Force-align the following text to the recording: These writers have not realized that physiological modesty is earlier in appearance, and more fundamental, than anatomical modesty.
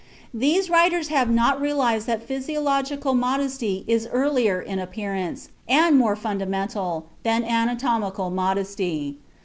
These 0.33 0.67
writers 0.67 1.09
have 1.09 1.29
not 1.29 1.61
realized 1.61 2.07
that 2.07 2.27
physiological 2.27 3.13
modesty 3.13 3.83
is 3.85 4.07
earlier 4.11 4.59
in 4.59 4.79
appearance, 4.79 5.49
and 5.69 5.95
more 5.95 6.15
fundamental, 6.15 7.05
than 7.21 7.43
anatomical 7.43 8.31
modesty. 8.31 9.19